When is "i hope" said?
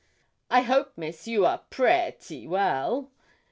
0.49-0.93